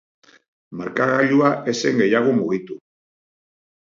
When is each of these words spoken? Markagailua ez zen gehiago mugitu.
Markagailua 0.79 1.51
ez 1.73 1.75
zen 1.85 2.01
gehiago 2.01 2.33
mugitu. 2.39 2.79